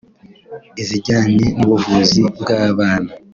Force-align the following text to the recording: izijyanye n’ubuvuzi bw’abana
izijyanye 0.81 1.45
n’ubuvuzi 1.57 2.21
bw’abana 2.41 3.11